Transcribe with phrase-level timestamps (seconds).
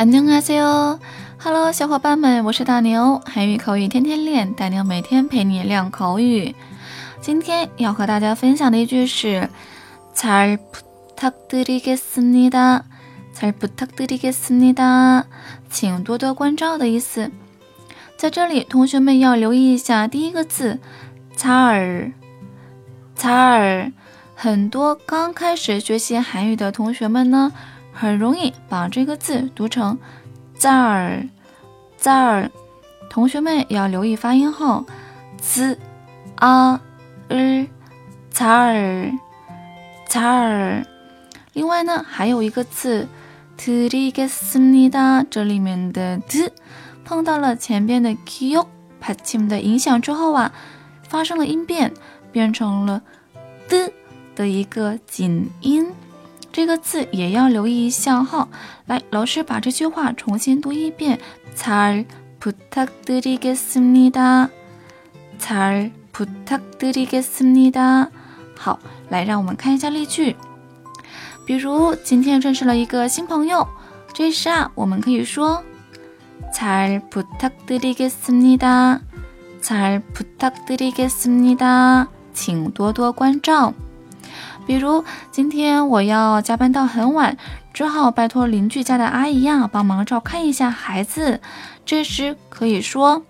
[0.00, 6.54] 안녕하세요，Hello，小伙伴们，我是大牛，韩语口语天天练，大牛每天陪你练口语。
[7.20, 9.48] 今天要和大家分享的一句是
[10.14, 12.82] 잘부탁드리겠습니다
[13.34, 15.24] 잘， 부탁드리겠습니 다，
[15.70, 17.30] 请多多关照的意思。
[18.16, 20.78] 在这里，同学们要留意一下第一个字
[21.36, 22.12] 잘，
[23.16, 23.92] 잘。
[24.34, 27.52] 很多刚开始学习韩语的同学们呢。
[27.93, 29.97] 很容易把这个字读成
[30.57, 31.27] zar
[31.99, 32.49] zar，
[33.09, 34.85] 同学们要留意发音后
[35.39, 35.77] z
[36.35, 36.79] a
[37.27, 37.67] r
[38.33, 39.19] zar
[40.07, 40.85] zar。
[41.53, 43.07] 另外呢，还有一个字
[43.57, 46.49] t d i g e s m i d a 这里面的 t
[47.03, 48.65] 碰到了前边的 kyo
[49.01, 50.51] patim 的影响之后啊，
[51.07, 51.93] 发生了音变，
[52.31, 53.01] 变成了
[53.67, 53.91] d
[54.33, 55.91] 的一个紧音。
[56.52, 58.48] 这个字也要留意一下哈。
[58.86, 61.18] 来，老师把这句话重新读一遍。
[61.54, 64.48] 잘부탁드리겠습니 다。
[65.38, 68.10] 잘부탁드리겠습니 다。
[68.58, 68.78] 好，
[69.10, 70.34] 来，让我们看一下例句。
[71.46, 73.68] 比如今天认识了一个新朋友，
[74.14, 75.62] 这时啊，我们可以说
[76.54, 79.00] 잘부탁드리겠습니 다。
[79.60, 82.08] 잘부탁드리겠습니 다。
[82.32, 83.74] 请多多关照。
[84.70, 87.36] 比如今天我要加班到很晚，
[87.72, 91.40] 只好拜托邻居家的阿姨呀帮忙照看一下孩子。
[91.84, 93.22] 这时可以说：